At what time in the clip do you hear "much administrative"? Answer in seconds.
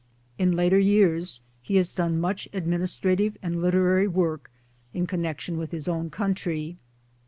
2.19-3.37